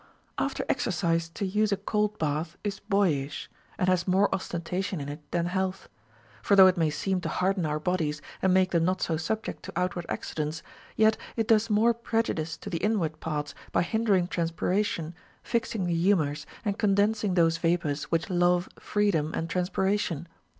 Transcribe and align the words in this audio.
17. 0.39 0.45
After 0.47 0.65
exercise 0.67 1.29
to 1.29 1.45
use 1.45 1.71
a 1.71 1.77
cold 1.77 2.17
bath 2.17 2.57
is 2.63 2.79
boyish, 2.79 3.51
and 3.77 3.87
has 3.87 4.07
more 4.07 4.33
ostentation 4.33 4.99
in 4.99 5.09
it 5.09 5.19
than 5.29 5.45
health; 5.45 5.89
for 6.41 6.55
though 6.55 6.65
it 6.65 6.75
may 6.75 6.89
seem 6.89 7.21
to 7.21 7.29
harden 7.29 7.67
our 7.67 7.79
bodies 7.79 8.19
and 8.41 8.51
make 8.51 8.71
them 8.71 8.83
not 8.83 9.03
so 9.03 9.15
subject 9.15 9.61
to 9.61 9.79
out 9.79 9.95
ward 9.95 10.07
accidents, 10.09 10.63
yet 10.95 11.17
it 11.35 11.47
does 11.47 11.69
more 11.69 11.93
prejudice 11.93 12.57
to 12.57 12.67
the 12.71 12.79
inward 12.79 13.19
parts, 13.19 13.53
by 13.71 13.83
hindering 13.83 14.25
transpiration, 14.27 15.13
fixing 15.43 15.85
the 15.85 15.93
humors, 15.93 16.47
and 16.65 16.79
condensing 16.79 17.35
those 17.35 17.57
vapors 17.59 18.05
which 18.05 18.27
love 18.27 18.67
freedom 18.79 19.31
and 19.35 19.51
trans 19.51 19.69
piration. 19.69 20.25